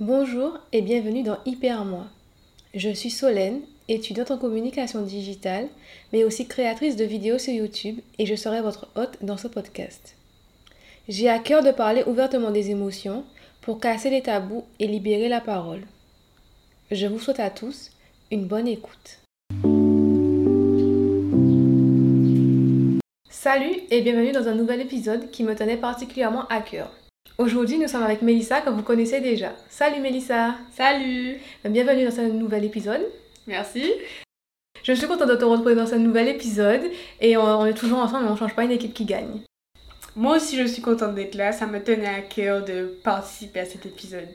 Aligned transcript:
Bonjour 0.00 0.58
et 0.72 0.82
bienvenue 0.82 1.22
dans 1.22 1.38
Hyper 1.46 1.84
Moi. 1.84 2.06
Je 2.74 2.90
suis 2.90 3.10
Solène, 3.10 3.60
étudiante 3.86 4.32
en 4.32 4.38
communication 4.38 5.02
digitale, 5.02 5.68
mais 6.12 6.24
aussi 6.24 6.48
créatrice 6.48 6.96
de 6.96 7.04
vidéos 7.04 7.38
sur 7.38 7.52
YouTube 7.52 8.00
et 8.18 8.26
je 8.26 8.34
serai 8.34 8.60
votre 8.60 8.88
hôte 8.96 9.18
dans 9.22 9.36
ce 9.36 9.46
podcast. 9.46 10.16
J'ai 11.06 11.28
à 11.28 11.38
cœur 11.38 11.62
de 11.62 11.70
parler 11.70 12.02
ouvertement 12.08 12.50
des 12.50 12.72
émotions 12.72 13.24
pour 13.60 13.78
casser 13.78 14.10
les 14.10 14.22
tabous 14.22 14.64
et 14.80 14.88
libérer 14.88 15.28
la 15.28 15.40
parole. 15.40 15.82
Je 16.90 17.06
vous 17.06 17.20
souhaite 17.20 17.38
à 17.38 17.50
tous 17.50 17.92
une 18.32 18.46
bonne 18.46 18.66
écoute. 18.66 19.20
Salut 23.30 23.78
et 23.92 24.00
bienvenue 24.00 24.32
dans 24.32 24.48
un 24.48 24.56
nouvel 24.56 24.80
épisode 24.80 25.30
qui 25.30 25.44
me 25.44 25.54
tenait 25.54 25.76
particulièrement 25.76 26.48
à 26.48 26.62
cœur. 26.62 26.90
Aujourd'hui, 27.36 27.78
nous 27.78 27.88
sommes 27.88 28.04
avec 28.04 28.22
Mélissa 28.22 28.60
que 28.60 28.70
vous 28.70 28.82
connaissez 28.82 29.20
déjà. 29.20 29.54
Salut 29.68 30.00
Mélissa 30.00 30.54
Salut 30.70 31.40
Bienvenue 31.64 32.04
dans 32.04 32.12
ce 32.12 32.20
nouvel 32.20 32.64
épisode. 32.64 33.04
Merci 33.48 33.90
Je 34.84 34.92
suis 34.92 35.08
contente 35.08 35.30
de 35.30 35.34
te 35.34 35.44
retrouver 35.44 35.74
dans 35.74 35.86
ce 35.86 35.96
nouvel 35.96 36.28
épisode 36.28 36.82
et 37.20 37.36
on, 37.36 37.66
est 37.66 37.74
toujours 37.74 37.98
ensemble 37.98 38.26
mais 38.26 38.30
on 38.30 38.36
change 38.36 38.54
pas 38.54 38.62
une 38.62 38.70
équipe 38.70 38.94
qui 38.94 39.04
gagne. 39.04 39.40
Moi 40.14 40.36
aussi 40.36 40.56
je 40.56 40.64
suis 40.64 40.80
contente 40.80 41.16
d'être 41.16 41.34
là, 41.34 41.50
ça 41.50 41.66
me 41.66 41.82
tenait 41.82 42.06
à 42.06 42.20
cœur 42.20 42.64
de 42.64 42.96
participer 43.02 43.58
à 43.58 43.64
cet 43.64 43.84
épisode. 43.84 44.28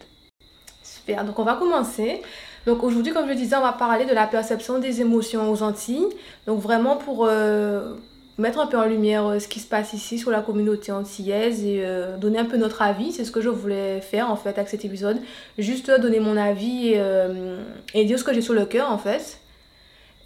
Super, 0.84 1.24
donc 1.24 1.40
on 1.40 1.44
va 1.44 1.56
commencer. 1.56 2.22
Donc 2.66 2.84
aujourd'hui, 2.84 3.14
comme 3.14 3.28
je 3.28 3.30
le 3.30 3.36
disais, 3.36 3.56
on 3.56 3.62
va 3.62 3.72
parler 3.72 4.06
de 4.06 4.14
la 4.14 4.28
perception 4.28 4.78
des 4.78 5.00
émotions 5.00 5.50
aux 5.50 5.64
Antilles. 5.64 6.08
Donc 6.46 6.60
vraiment 6.60 6.98
pour 6.98 7.26
euh, 7.26 7.96
mettre 8.40 8.60
un 8.60 8.68
peu 8.68 8.78
en 8.78 8.86
lumière 8.86 9.26
euh, 9.26 9.40
ce 9.40 9.48
qui 9.48 9.60
se 9.60 9.68
passe 9.68 9.94
ici 9.94 10.18
sur 10.18 10.32
la 10.32 10.42
communauté 10.42 10.92
antillaise 10.92 11.64
et 11.64 11.82
euh, 11.84 12.18
donner 12.18 12.40
un 12.40 12.46
peu 12.46 12.58
notre 12.58 12.82
avis. 12.82 13.12
C'est 13.12 13.26
ce 13.26 13.32
que 13.32 13.42
je 13.42 13.50
voulais 13.50 14.02
faire 14.02 14.32
en 14.32 14.36
fait 14.36 14.58
avec 14.58 14.70
cet 14.70 14.86
épisode. 14.86 15.20
Juste 15.58 15.92
donner 16.00 16.20
mon 16.20 16.38
avis 16.38 16.90
et, 16.90 17.00
euh, 17.00 17.62
et 17.94 18.06
dire 18.06 18.18
ce 18.18 18.24
que 18.24 18.34
j'ai 18.34 18.42
sur 18.42 18.54
le 18.54 18.66
cœur 18.66 18.90
en 18.92 18.98
fait. 18.98 19.40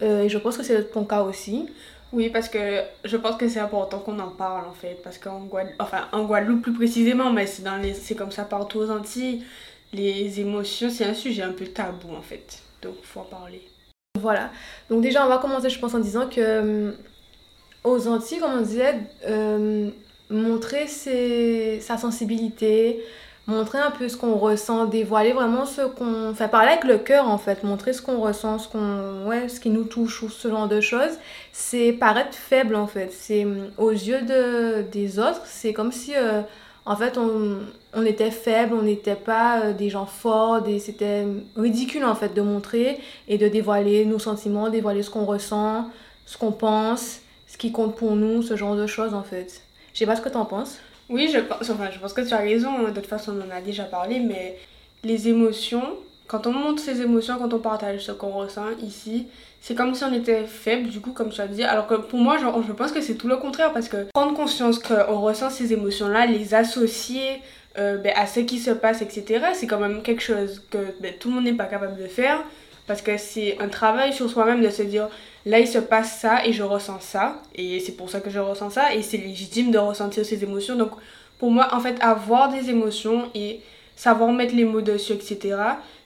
et 0.00 0.28
je 0.28 0.38
pense 0.38 0.56
que 0.56 0.62
c'est 0.62 0.92
ton 0.92 1.04
cas 1.04 1.22
aussi. 1.22 1.68
Oui, 2.12 2.30
parce 2.30 2.48
que 2.48 2.82
je 3.04 3.16
pense 3.16 3.36
que 3.36 3.48
c'est 3.48 3.58
important 3.58 3.98
qu'on 3.98 4.18
en 4.20 4.30
parle 4.30 4.66
en 4.68 4.72
fait. 4.72 5.00
Parce 5.02 5.18
qu'en 5.18 5.40
Guadeloupe, 5.40 5.74
enfin 5.80 6.06
en 6.12 6.24
Guadeloupe 6.24 6.62
plus 6.62 6.72
précisément, 6.72 7.32
mais 7.32 7.46
c'est, 7.46 7.62
dans 7.62 7.76
les, 7.76 7.94
c'est 7.94 8.14
comme 8.14 8.30
ça 8.30 8.44
partout 8.44 8.78
aux 8.78 8.90
Antilles, 8.90 9.42
les 9.92 10.40
émotions 10.40 10.90
c'est 10.90 11.04
un 11.04 11.14
sujet 11.14 11.42
un 11.42 11.52
peu 11.52 11.66
tabou 11.66 12.14
en 12.16 12.22
fait. 12.22 12.60
Donc 12.82 12.94
il 13.00 13.06
faut 13.06 13.20
en 13.20 13.24
parler. 13.24 13.62
Voilà. 14.20 14.50
Donc 14.88 15.02
déjà 15.02 15.26
on 15.26 15.28
va 15.28 15.38
commencer 15.38 15.68
je 15.68 15.78
pense 15.80 15.94
en 15.94 15.98
disant 15.98 16.28
que 16.28 16.94
aux 17.84 18.08
Antilles, 18.08 18.38
comme 18.38 18.54
on 18.58 18.62
disait, 18.62 18.98
euh, 19.26 19.90
montrer 20.30 20.86
sa 20.88 21.98
sensibilité, 21.98 23.04
montrer 23.46 23.78
un 23.78 23.90
peu 23.90 24.08
ce 24.08 24.16
qu'on 24.16 24.36
ressent, 24.36 24.86
dévoiler 24.86 25.32
vraiment 25.32 25.66
ce 25.66 25.82
qu'on... 25.82 26.30
Enfin, 26.30 26.48
parler 26.48 26.70
avec 26.70 26.84
le 26.84 26.96
cœur, 26.98 27.28
en 27.28 27.36
fait, 27.36 27.62
montrer 27.62 27.92
ce 27.92 28.00
qu'on 28.00 28.20
ressent, 28.20 28.58
ce, 28.58 29.26
ouais, 29.26 29.48
ce 29.50 29.60
qui 29.60 29.68
nous 29.68 29.84
touche 29.84 30.22
ou 30.22 30.30
ce 30.30 30.48
genre 30.48 30.66
de 30.66 30.80
choses, 30.80 31.18
c'est 31.52 31.92
paraître 31.92 32.34
faible, 32.34 32.74
en 32.74 32.86
fait. 32.86 33.12
C'est 33.12 33.46
aux 33.76 33.90
yeux 33.90 34.22
de, 34.22 34.82
des 34.90 35.18
autres, 35.18 35.42
c'est 35.44 35.74
comme 35.74 35.92
si, 35.92 36.14
euh, 36.16 36.40
en 36.86 36.96
fait, 36.96 37.18
on, 37.18 37.58
on 37.92 38.06
était 38.06 38.30
faible, 38.30 38.74
on 38.74 38.82
n'était 38.82 39.14
pas 39.14 39.60
euh, 39.60 39.72
des 39.74 39.90
gens 39.90 40.06
forts, 40.06 40.62
c'était 40.80 41.26
ridicule, 41.54 42.04
en 42.06 42.14
fait, 42.14 42.32
de 42.34 42.40
montrer 42.40 42.98
et 43.28 43.36
de 43.36 43.48
dévoiler 43.48 44.06
nos 44.06 44.18
sentiments, 44.18 44.70
dévoiler 44.70 45.02
ce 45.02 45.10
qu'on 45.10 45.26
ressent, 45.26 45.90
ce 46.24 46.38
qu'on 46.38 46.52
pense 46.52 47.20
ce 47.54 47.56
qui 47.56 47.70
compte 47.70 47.94
pour 47.94 48.16
nous, 48.16 48.42
ce 48.42 48.56
genre 48.56 48.74
de 48.74 48.88
choses 48.88 49.14
en 49.14 49.22
fait. 49.22 49.62
Je 49.92 50.00
sais 50.00 50.06
pas 50.06 50.16
ce 50.16 50.20
que 50.20 50.28
t'en 50.28 50.44
penses. 50.44 50.80
Oui, 51.08 51.30
je 51.32 51.38
pense, 51.38 51.70
enfin, 51.70 51.88
je 51.92 52.00
pense 52.00 52.12
que 52.12 52.22
tu 52.22 52.34
as 52.34 52.38
raison, 52.38 52.82
de 52.82 52.90
toute 52.90 53.06
façon 53.06 53.32
on 53.38 53.46
en 53.46 53.56
a 53.56 53.60
déjà 53.60 53.84
parlé, 53.84 54.18
mais 54.18 54.58
les 55.04 55.28
émotions, 55.28 55.94
quand 56.26 56.48
on 56.48 56.52
montre 56.52 56.82
ses 56.82 57.00
émotions, 57.00 57.38
quand 57.38 57.54
on 57.54 57.60
partage 57.60 58.00
ce 58.06 58.10
qu'on 58.10 58.30
ressent 58.30 58.70
ici, 58.82 59.28
c'est 59.60 59.76
comme 59.76 59.94
si 59.94 60.02
on 60.02 60.12
était 60.12 60.46
faible, 60.46 60.88
du 60.88 61.00
coup, 61.00 61.12
comme 61.12 61.30
tu 61.30 61.40
as 61.40 61.46
dit. 61.46 61.62
Alors 61.62 61.86
que 61.86 61.94
pour 61.94 62.18
moi, 62.18 62.38
je 62.38 62.72
pense 62.72 62.90
que 62.90 63.00
c'est 63.00 63.14
tout 63.14 63.28
le 63.28 63.36
contraire, 63.36 63.72
parce 63.72 63.88
que 63.88 64.08
prendre 64.12 64.34
conscience 64.34 64.80
qu'on 64.80 65.20
ressent 65.20 65.48
ces 65.48 65.72
émotions-là, 65.72 66.26
les 66.26 66.54
associer 66.54 67.40
euh, 67.78 67.98
ben, 67.98 68.12
à 68.16 68.26
ce 68.26 68.40
qui 68.40 68.58
se 68.58 68.72
passe, 68.72 69.00
etc., 69.00 69.44
c'est 69.52 69.68
quand 69.68 69.78
même 69.78 70.02
quelque 70.02 70.22
chose 70.22 70.60
que 70.70 70.78
ben, 71.00 71.14
tout 71.20 71.28
le 71.28 71.36
monde 71.36 71.44
n'est 71.44 71.52
pas 71.52 71.66
capable 71.66 72.02
de 72.02 72.08
faire, 72.08 72.42
parce 72.86 73.02
que 73.02 73.16
c'est 73.16 73.58
un 73.60 73.68
travail 73.68 74.12
sur 74.12 74.28
soi-même 74.28 74.62
de 74.62 74.70
se 74.70 74.82
dire 74.82 75.08
là 75.46 75.58
il 75.58 75.68
se 75.68 75.78
passe 75.78 76.18
ça 76.20 76.46
et 76.46 76.52
je 76.52 76.62
ressens 76.62 77.00
ça. 77.00 77.42
Et 77.54 77.80
c'est 77.80 77.92
pour 77.92 78.10
ça 78.10 78.20
que 78.20 78.30
je 78.30 78.38
ressens 78.38 78.70
ça. 78.70 78.94
Et 78.94 79.02
c'est 79.02 79.16
légitime 79.16 79.70
de 79.70 79.78
ressentir 79.78 80.24
ces 80.24 80.42
émotions. 80.42 80.76
Donc 80.76 80.90
pour 81.38 81.50
moi 81.50 81.68
en 81.72 81.80
fait 81.80 81.96
avoir 82.00 82.52
des 82.52 82.70
émotions 82.70 83.30
et 83.34 83.60
savoir 83.96 84.32
mettre 84.32 84.54
les 84.54 84.64
mots 84.64 84.80
dessus 84.80 85.12
etc 85.12 85.56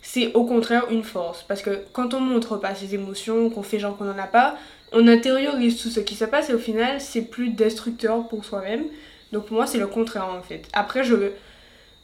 c'est 0.03 0.33
au 0.35 0.45
contraire 0.45 0.87
une 0.91 1.05
force. 1.05 1.43
Parce 1.43 1.63
que 1.63 1.83
quand 1.93 2.15
on 2.15 2.21
montre 2.21 2.57
pas 2.57 2.75
ses 2.75 2.95
émotions 2.95 3.51
qu'on 3.51 3.63
fait 3.63 3.79
genre 3.79 3.97
qu'on 3.97 4.11
en 4.11 4.19
a 4.19 4.27
pas 4.27 4.57
on 4.93 5.07
intériorise 5.07 5.83
tout 5.83 5.91
ce 5.91 6.01
qui 6.01 6.15
se 6.15 6.25
passe 6.25 6.49
et 6.51 6.55
au 6.55 6.59
final 6.59 7.01
c'est 7.01 7.23
plus 7.23 7.51
destructeur 7.51 8.27
pour 8.29 8.45
soi-même. 8.45 8.85
Donc 9.33 9.47
pour 9.47 9.57
moi 9.57 9.67
c'est 9.67 9.79
le 9.79 9.87
contraire 9.87 10.29
en 10.29 10.43
fait. 10.43 10.63
Après 10.73 11.05
je 11.05 11.15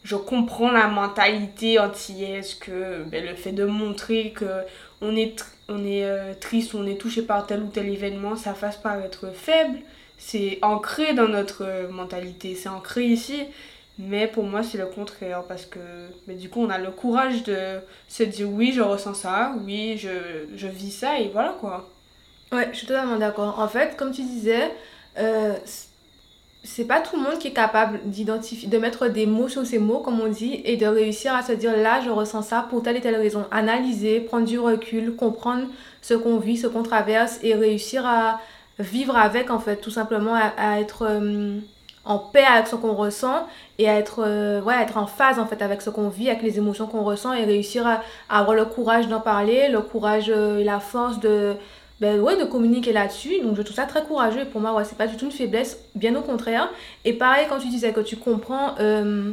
je 0.05 0.17
comprends 0.17 0.71
la 0.71 0.87
mentalité 0.89 1.79
antillaise 1.79 2.55
que 2.55 3.03
ben, 3.05 3.25
le 3.25 3.35
fait 3.35 3.53
de 3.53 3.65
montrer 3.65 4.33
que 4.33 4.45
on 5.01 5.17
est 5.17 5.45
on 5.69 5.85
est 5.85 6.05
euh, 6.05 6.35
triste 6.39 6.75
on 6.75 6.87
est 6.87 7.01
touché 7.01 7.23
par 7.23 7.47
tel 7.47 7.63
ou 7.63 7.69
tel 7.69 7.89
événement, 7.89 8.37
ça 8.37 8.55
fasse 8.55 8.77
paraître 8.77 9.33
faible. 9.35 9.79
C'est 10.19 10.59
ancré 10.63 11.15
dans 11.15 11.29
notre 11.29 11.65
euh, 11.65 11.89
mentalité, 11.91 12.55
c'est 12.55 12.69
ancré 12.69 13.05
ici. 13.07 13.45
Mais 13.99 14.27
pour 14.27 14.45
moi, 14.45 14.63
c'est 14.63 14.79
le 14.79 14.87
contraire 14.87 15.45
parce 15.49 15.67
que 15.67 15.79
mais 16.27 16.35
du 16.35 16.49
coup, 16.51 16.61
on 16.61 16.71
a 16.71 16.79
le 16.79 16.91
courage 16.91 17.45
de 17.45 17.81
se 18.09 18.25
dire 18.25 18.49
oui, 18.51 18.73
je 18.75 18.83
ressens 18.83 19.15
ça, 19.15 19.55
oui, 19.65 19.97
je, 19.99 20.11
je 20.57 20.67
vis 20.67 20.91
ça 20.91 21.19
et 21.19 21.29
voilà 21.29 21.57
quoi. 21.61 21.89
Ouais, 22.53 22.69
je 22.73 22.79
suis 22.79 22.87
totalement 22.87 23.17
d'accord. 23.17 23.59
En 23.59 23.69
fait, 23.69 23.97
comme 23.97 24.13
tu 24.13 24.23
disais, 24.23 24.71
euh, 25.19 25.55
c'est 26.65 26.87
pas 26.87 27.01
tout 27.01 27.17
le 27.17 27.23
monde 27.23 27.39
qui 27.39 27.49
est 27.49 27.53
capable 27.53 28.01
de 28.07 28.79
mettre 28.79 29.09
des 29.09 29.27
mots 29.27 29.49
sur 29.49 29.67
ces 29.67 29.79
mots, 29.79 29.99
comme 29.99 30.21
on 30.21 30.29
dit, 30.29 30.63
et 30.65 30.79
de 30.79 30.87
réussir 30.87 31.35
à 31.35 31.43
se 31.43 31.53
dire 31.53 31.77
là, 31.77 32.01
je 32.03 32.09
ressens 32.09 32.43
ça 32.43 32.67
pour 32.71 32.83
telle 32.83 32.97
et 32.97 33.01
telle 33.03 33.17
raison. 33.17 33.45
Analyser, 33.51 34.21
prendre 34.21 34.47
du 34.47 34.59
recul, 34.59 35.15
comprendre 35.15 35.67
ce 36.01 36.15
qu'on 36.15 36.39
vit, 36.39 36.57
ce 36.57 36.67
qu'on 36.67 36.83
traverse, 36.83 37.39
et 37.43 37.55
réussir 37.55 38.07
à 38.07 38.41
vivre 38.79 39.17
avec, 39.17 39.51
en 39.51 39.59
fait, 39.59 39.77
tout 39.77 39.91
simplement, 39.91 40.35
à, 40.35 40.81
être 40.81 41.05
euh, 41.07 41.59
en 42.07 42.19
paix 42.19 42.45
avec 42.51 42.67
ce 42.67 42.77
qu'on 42.77 42.95
ressent 42.95 43.47
et 43.79 43.89
à 43.89 43.99
être, 43.99 44.23
euh, 44.27 44.67
être 44.71 44.97
en 44.97 45.07
phase, 45.07 45.39
en 45.39 45.47
fait, 45.47 45.61
avec 45.61 45.83
ce 45.83 45.91
qu'on 45.91 46.09
vit, 46.09 46.31
avec 46.31 46.43
les 46.43 46.57
émotions 46.57 46.87
qu'on 46.87 47.05
ressent, 47.05 47.35
et 47.35 47.45
réussir 47.45 47.87
à, 47.87 48.01
avoir 48.31 48.57
le 48.57 48.65
courage 48.65 49.07
d'en 49.09 49.21
parler, 49.21 49.69
le 49.69 49.83
courage 49.83 50.33
euh, 50.35 50.61
et 50.61 50.65
la 50.65 50.81
force 50.81 51.21
de 51.21 51.57
ben 52.01 52.21
ouais, 52.21 52.37
de 52.37 52.45
communiquer 52.45 52.93
là-dessus. 52.93 53.41
Donc 53.43 53.57
je 53.57 53.63
trouve 53.63 53.77
ça 53.77 53.87
très 53.87 54.03
courageux 54.03 54.41
et 54.41 54.45
pour 54.45 54.61
moi, 54.61 54.75
ouais, 54.75 54.85
c'est 54.85 54.99
pas 54.99 55.07
du 55.07 55.17
tout 55.17 55.27
une 55.27 55.33
faiblesse, 55.33 55.79
bien 55.95 56.15
au 56.17 56.23
contraire. 56.23 56.69
Et 57.05 57.13
pareil, 57.13 57.47
quand 57.49 57.59
tu 57.59 57.69
disais 57.69 57.93
que 57.93 58.01
tu 58.01 58.17
comprends, 58.17 58.75
euh, 58.81 59.33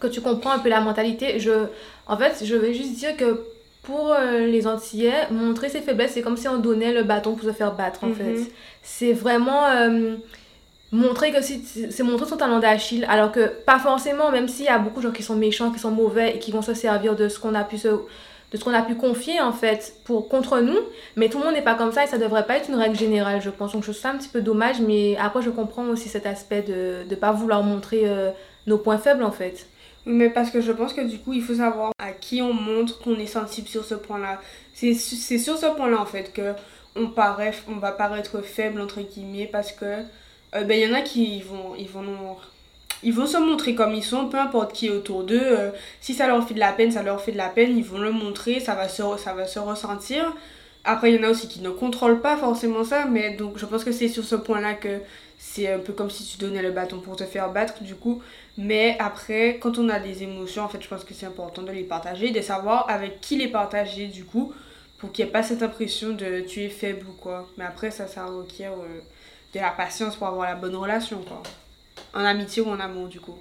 que 0.00 0.06
tu 0.06 0.20
comprends 0.20 0.50
un 0.50 0.58
peu 0.58 0.68
la 0.68 0.80
mentalité, 0.80 1.40
je, 1.40 1.66
en 2.06 2.16
fait, 2.16 2.44
je 2.44 2.54
vais 2.54 2.74
juste 2.74 2.94
dire 2.94 3.16
que 3.16 3.44
pour 3.82 4.12
euh, 4.12 4.46
les 4.46 4.66
Antillais, 4.66 5.30
montrer 5.30 5.70
ses 5.70 5.80
faiblesses, 5.80 6.12
c'est 6.12 6.20
comme 6.20 6.36
si 6.36 6.46
on 6.46 6.58
donnait 6.58 6.92
le 6.92 7.04
bâton 7.04 7.34
pour 7.34 7.48
se 7.48 7.54
faire 7.54 7.74
battre, 7.74 8.04
en 8.04 8.12
fait. 8.12 8.34
Mhm. 8.34 8.46
C'est 8.82 9.14
vraiment 9.14 9.64
euh, 9.64 10.16
montrer 10.92 11.32
que 11.32 11.40
c'est 11.40 12.02
montrer 12.02 12.26
son 12.26 12.36
talent 12.36 12.58
d'Achille, 12.58 13.06
alors 13.08 13.32
que 13.32 13.46
pas 13.64 13.78
forcément, 13.78 14.30
même 14.30 14.46
s'il 14.46 14.66
y 14.66 14.68
a 14.68 14.78
beaucoup 14.78 15.00
de 15.00 15.06
gens 15.06 15.12
qui 15.12 15.22
sont 15.22 15.36
méchants, 15.36 15.70
qui 15.70 15.78
sont 15.78 15.90
mauvais 15.90 16.36
et 16.36 16.38
qui 16.38 16.50
vont 16.50 16.60
se 16.60 16.74
servir 16.74 17.16
de 17.16 17.30
ce 17.30 17.38
qu'on 17.38 17.54
a 17.54 17.64
pu 17.64 17.78
se 17.78 17.88
de 18.50 18.56
ce 18.56 18.64
qu'on 18.64 18.72
a 18.72 18.82
pu 18.82 18.94
confier 18.94 19.40
en 19.40 19.52
fait 19.52 19.94
pour 20.04 20.28
contre 20.28 20.60
nous. 20.60 20.78
Mais 21.16 21.28
tout 21.28 21.38
le 21.38 21.44
monde 21.44 21.54
n'est 21.54 21.62
pas 21.62 21.74
comme 21.74 21.92
ça 21.92 22.04
et 22.04 22.06
ça 22.06 22.18
devrait 22.18 22.46
pas 22.46 22.56
être 22.56 22.68
une 22.68 22.76
règle 22.76 22.96
générale 22.96 23.42
je 23.42 23.50
pense. 23.50 23.72
Donc 23.72 23.82
je 23.82 23.90
trouve 23.90 24.00
ça 24.00 24.10
un 24.10 24.16
petit 24.16 24.28
peu 24.28 24.40
dommage 24.40 24.80
mais 24.80 25.16
après 25.16 25.42
je 25.42 25.50
comprends 25.50 25.86
aussi 25.88 26.08
cet 26.08 26.26
aspect 26.26 26.62
de 26.62 27.04
ne 27.08 27.14
pas 27.14 27.32
vouloir 27.32 27.62
montrer 27.62 28.02
euh, 28.04 28.30
nos 28.66 28.78
points 28.78 28.98
faibles 28.98 29.22
en 29.22 29.32
fait. 29.32 29.66
Mais 30.06 30.30
parce 30.30 30.50
que 30.50 30.60
je 30.60 30.72
pense 30.72 30.94
que 30.94 31.02
du 31.02 31.18
coup 31.18 31.34
il 31.34 31.42
faut 31.42 31.54
savoir 31.54 31.92
à 31.98 32.12
qui 32.12 32.40
on 32.40 32.54
montre 32.54 32.98
qu'on 33.00 33.16
est 33.16 33.26
sensible 33.26 33.68
sur 33.68 33.84
ce 33.84 33.94
point 33.94 34.18
là 34.18 34.40
c'est 34.72 34.94
sur 34.94 35.58
ce 35.58 35.66
point 35.74 35.90
là 35.90 36.00
en 36.00 36.06
fait 36.06 36.32
que 36.32 36.54
on 36.96 37.08
paraît 37.08 37.52
on 37.68 37.76
va 37.76 37.92
paraître 37.92 38.40
faible 38.40 38.80
entre 38.80 39.00
guillemets 39.02 39.48
parce 39.50 39.72
que 39.72 39.84
euh, 39.84 40.64
ben 40.64 40.80
il 40.80 40.88
y 40.88 40.90
en 40.90 40.94
a 40.94 41.02
qui 41.02 41.42
vont 41.42 41.74
ils 41.76 41.88
vont 41.88 42.02
nous 42.02 42.16
ils 43.02 43.14
vont 43.14 43.26
se 43.26 43.36
montrer 43.36 43.74
comme 43.74 43.94
ils 43.94 44.04
sont, 44.04 44.28
peu 44.28 44.38
importe 44.38 44.72
qui 44.72 44.86
est 44.86 44.90
autour 44.90 45.24
d'eux. 45.24 45.40
Euh, 45.40 45.70
si 46.00 46.14
ça 46.14 46.26
leur 46.26 46.46
fait 46.46 46.54
de 46.54 46.60
la 46.60 46.72
peine, 46.72 46.90
ça 46.90 47.02
leur 47.02 47.20
fait 47.20 47.32
de 47.32 47.36
la 47.36 47.48
peine, 47.48 47.76
ils 47.76 47.84
vont 47.84 47.98
le 47.98 48.12
montrer, 48.12 48.60
ça 48.60 48.74
va 48.74 48.88
se, 48.88 49.02
ça 49.18 49.34
va 49.34 49.46
se 49.46 49.58
ressentir. 49.58 50.34
Après, 50.84 51.12
il 51.12 51.20
y 51.20 51.24
en 51.24 51.28
a 51.28 51.30
aussi 51.30 51.48
qui 51.48 51.60
ne 51.60 51.70
contrôlent 51.70 52.20
pas 52.20 52.36
forcément 52.36 52.84
ça, 52.84 53.06
mais 53.06 53.36
donc 53.36 53.58
je 53.58 53.66
pense 53.66 53.84
que 53.84 53.92
c'est 53.92 54.08
sur 54.08 54.24
ce 54.24 54.36
point-là 54.36 54.74
que 54.74 55.00
c'est 55.38 55.72
un 55.72 55.78
peu 55.78 55.92
comme 55.92 56.10
si 56.10 56.24
tu 56.24 56.38
donnais 56.38 56.62
le 56.62 56.72
bâton 56.72 57.00
pour 57.00 57.16
te 57.16 57.24
faire 57.24 57.52
battre, 57.52 57.82
du 57.82 57.94
coup. 57.94 58.22
Mais 58.56 58.96
après, 58.98 59.58
quand 59.60 59.78
on 59.78 59.88
a 59.88 60.00
des 60.00 60.22
émotions, 60.24 60.64
en 60.64 60.68
fait, 60.68 60.82
je 60.82 60.88
pense 60.88 61.04
que 61.04 61.14
c'est 61.14 61.26
important 61.26 61.62
de 61.62 61.70
les 61.70 61.84
partager, 61.84 62.30
de 62.30 62.40
savoir 62.40 62.88
avec 62.90 63.20
qui 63.20 63.36
les 63.36 63.48
partager, 63.48 64.08
du 64.08 64.24
coup, 64.24 64.52
pour 64.98 65.12
qu'il 65.12 65.24
n'y 65.24 65.28
ait 65.28 65.32
pas 65.32 65.44
cette 65.44 65.62
impression 65.62 66.10
de 66.10 66.40
tu 66.40 66.62
es 66.62 66.68
faible 66.68 67.06
ou 67.08 67.12
quoi. 67.12 67.48
Mais 67.56 67.64
après, 67.64 67.90
ça, 67.90 68.08
ça 68.08 68.26
requiert 68.26 68.72
euh, 68.72 69.00
de 69.54 69.60
la 69.60 69.70
patience 69.70 70.16
pour 70.16 70.26
avoir 70.26 70.48
la 70.48 70.56
bonne 70.56 70.74
relation, 70.74 71.22
quoi. 71.22 71.42
En 72.14 72.24
amitié 72.24 72.62
ou 72.62 72.68
en 72.68 72.80
amour, 72.80 73.08
du 73.08 73.20
coup. 73.20 73.36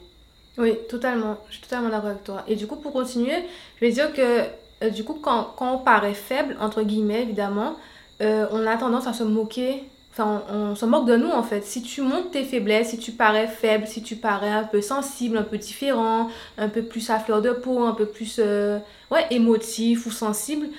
Oui, 0.57 0.73
totalement. 0.89 1.37
Je 1.47 1.53
suis 1.53 1.63
totalement 1.63 1.89
d'accord 1.89 2.09
avec 2.09 2.23
toi. 2.23 2.43
Et 2.47 2.55
du 2.55 2.67
coup, 2.67 2.77
pour 2.77 2.91
continuer, 2.91 3.35
je 3.79 3.85
vais 3.85 3.91
dire 3.91 4.11
que 4.13 4.43
euh, 4.83 4.89
du 4.89 5.03
coup, 5.03 5.19
quand, 5.21 5.53
quand 5.55 5.75
on 5.75 5.77
paraît 5.79 6.13
faible, 6.13 6.57
entre 6.59 6.83
guillemets, 6.83 7.23
évidemment, 7.23 7.75
euh, 8.21 8.47
on 8.51 8.65
a 8.65 8.77
tendance 8.77 9.07
à 9.07 9.13
se 9.13 9.23
moquer. 9.23 9.83
Enfin, 10.11 10.43
on, 10.51 10.75
se 10.75 10.85
moque 10.85 11.05
de 11.05 11.15
nous 11.15 11.29
en 11.29 11.43
fait. 11.43 11.63
Si 11.63 11.83
tu 11.83 12.01
montes 12.01 12.31
tes 12.31 12.43
faiblesses, 12.43 12.89
si 12.89 12.97
tu 12.97 13.11
parais 13.11 13.47
faible, 13.47 13.85
si 13.85 14.01
tu 14.01 14.15
parais 14.15 14.49
un 14.49 14.63
peu 14.63 14.81
sensible, 14.81 15.37
un 15.37 15.43
peu 15.43 15.59
différent, 15.59 16.29
un 16.57 16.69
peu 16.69 16.81
plus 16.81 17.07
à 17.11 17.19
fleur 17.19 17.43
de 17.43 17.51
peau, 17.51 17.83
un 17.83 17.93
peu 17.93 18.07
plus 18.07 18.37
euh, 18.39 18.79
ouais, 19.11 19.27
émotif 19.29 20.07
ou 20.07 20.11
sensible, 20.11 20.69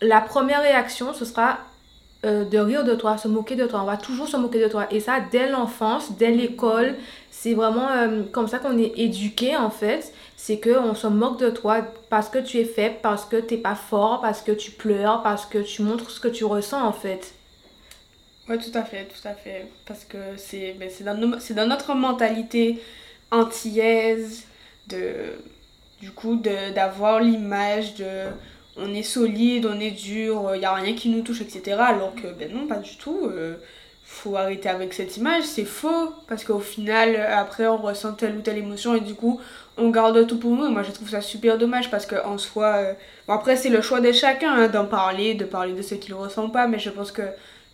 la 0.00 0.20
première 0.20 0.62
réaction, 0.62 1.14
ce 1.14 1.24
sera 1.24 1.58
euh, 2.26 2.44
de 2.44 2.58
rire 2.58 2.84
de 2.84 2.94
toi, 2.94 3.16
se 3.16 3.28
moquer 3.28 3.54
de 3.54 3.66
toi. 3.66 3.82
On 3.82 3.86
va 3.86 3.96
toujours 3.96 4.26
se 4.26 4.36
moquer 4.36 4.60
de 4.60 4.68
toi. 4.68 4.86
Et 4.90 5.00
ça, 5.00 5.20
dès 5.20 5.48
l'enfance, 5.48 6.12
dès 6.18 6.30
l'école, 6.30 6.96
c'est 7.30 7.54
vraiment 7.54 7.88
euh, 7.90 8.22
comme 8.32 8.48
ça 8.48 8.58
qu'on 8.58 8.76
est 8.76 8.92
éduqué 8.98 9.56
en 9.56 9.70
fait. 9.70 10.12
C'est 10.36 10.60
qu'on 10.60 10.94
se 10.94 11.06
moque 11.06 11.38
de 11.38 11.50
toi 11.50 11.82
parce 12.10 12.28
que 12.28 12.38
tu 12.38 12.58
es 12.58 12.64
faible, 12.64 12.96
parce 13.02 13.24
que 13.24 13.36
t'es 13.36 13.56
pas 13.56 13.76
fort, 13.76 14.20
parce 14.20 14.42
que 14.42 14.52
tu 14.52 14.72
pleures, 14.72 15.22
parce 15.22 15.46
que 15.46 15.58
tu 15.58 15.82
montres 15.82 16.10
ce 16.10 16.18
que 16.18 16.28
tu 16.28 16.44
ressens 16.44 16.84
en 16.84 16.92
fait. 16.92 17.34
Ouais, 18.48 18.58
tout 18.58 18.76
à 18.76 18.82
fait, 18.82 19.04
tout 19.04 19.28
à 19.28 19.34
fait. 19.34 19.68
Parce 19.86 20.04
que 20.04 20.18
c'est 20.36 20.74
ben, 20.78 20.90
dans, 21.04 21.38
dans 21.54 21.66
notre 21.68 21.94
mentalité 21.94 22.82
antillaise 23.30 24.44
de 24.88 25.04
du 26.00 26.10
coup 26.10 26.36
d'avoir 26.36 27.20
l'image 27.20 27.94
de 27.94 28.26
on 28.78 28.94
est 28.94 29.02
solide, 29.02 29.66
on 29.66 29.78
est 29.80 29.90
dur, 29.90 30.52
il 30.54 30.62
y 30.62 30.64
a 30.64 30.72
rien 30.74 30.94
qui 30.94 31.08
nous 31.10 31.22
touche, 31.22 31.40
etc. 31.42 31.80
Alors 31.88 32.14
que 32.14 32.28
ben 32.28 32.52
non, 32.52 32.66
pas 32.66 32.78
du 32.78 32.96
tout. 32.96 33.26
euh, 33.26 33.56
faut 34.04 34.36
arrêter 34.36 34.68
avec 34.70 34.94
cette 34.94 35.16
image, 35.18 35.44
c'est 35.44 35.64
faux. 35.66 36.14
Parce 36.28 36.44
qu'au 36.44 36.60
final, 36.60 37.14
euh, 37.16 37.36
après, 37.36 37.66
on 37.66 37.76
ressent 37.76 38.14
telle 38.14 38.36
ou 38.36 38.40
telle 38.40 38.58
émotion 38.58 38.94
et 38.94 39.00
du 39.00 39.14
coup, 39.14 39.40
on 39.76 39.90
garde 39.90 40.26
tout 40.26 40.38
pour 40.38 40.52
nous. 40.56 40.66
Et 40.66 40.70
moi, 40.70 40.82
je 40.82 40.92
trouve 40.92 41.10
ça 41.10 41.20
super 41.20 41.58
dommage 41.58 41.90
parce 41.90 42.06
qu'en 42.06 42.38
soi, 42.38 42.66
euh, 42.76 42.94
bon, 43.26 43.34
après, 43.34 43.56
c'est 43.56 43.68
le 43.68 43.82
choix 43.82 44.00
de 44.00 44.12
chacun 44.12 44.52
hein, 44.54 44.68
d'en 44.68 44.86
parler, 44.86 45.34
de 45.34 45.44
parler 45.44 45.74
de 45.74 45.82
ce 45.82 45.94
qu'il 45.94 46.14
ressent 46.14 46.48
pas, 46.50 46.66
mais 46.66 46.78
je 46.78 46.90
pense 46.90 47.12
que 47.12 47.22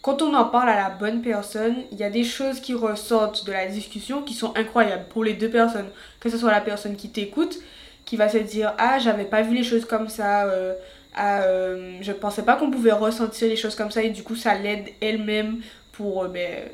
quand 0.02 0.20
on 0.22 0.34
en 0.34 0.44
parle 0.46 0.68
à 0.68 0.76
la 0.76 0.90
bonne 0.90 1.22
personne, 1.22 1.76
il 1.92 1.98
y 1.98 2.04
a 2.04 2.10
des 2.10 2.24
choses 2.24 2.60
qui 2.60 2.74
ressortent 2.74 3.46
de 3.46 3.52
la 3.52 3.66
discussion 3.66 4.22
qui 4.22 4.34
sont 4.34 4.54
incroyables 4.56 5.06
pour 5.08 5.24
les 5.24 5.32
deux 5.34 5.48
personnes. 5.50 5.88
Que 6.20 6.28
ce 6.28 6.36
soit 6.36 6.50
la 6.50 6.60
personne 6.60 6.96
qui 6.96 7.10
t'écoute, 7.10 7.58
qui 8.04 8.16
va 8.16 8.28
se 8.28 8.38
dire 8.38 8.74
Ah, 8.78 8.98
j'avais 8.98 9.24
pas 9.24 9.42
vu 9.42 9.54
les 9.54 9.64
choses 9.64 9.84
comme 9.84 10.08
ça, 10.08 10.46
euh, 10.46 10.74
ah, 11.14 11.42
euh, 11.42 11.98
je 12.00 12.12
pensais 12.12 12.42
pas 12.42 12.56
qu'on 12.56 12.70
pouvait 12.70 12.92
ressentir 12.92 13.48
les 13.48 13.56
choses 13.56 13.74
comme 13.76 13.90
ça, 13.90 14.02
et 14.02 14.10
du 14.10 14.22
coup, 14.22 14.36
ça 14.36 14.54
l'aide 14.54 14.88
elle-même 15.00 15.60
pour 15.92 16.24
euh, 16.24 16.28
ben, 16.28 16.64